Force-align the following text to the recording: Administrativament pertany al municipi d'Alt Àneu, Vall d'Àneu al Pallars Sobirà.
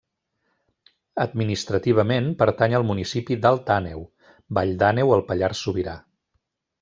Administrativament 1.25 2.31
pertany 2.39 2.75
al 2.79 2.87
municipi 2.93 3.37
d'Alt 3.43 3.69
Àneu, 3.75 4.01
Vall 4.59 4.73
d'Àneu 4.85 5.13
al 5.17 5.23
Pallars 5.29 5.63
Sobirà. 5.67 5.95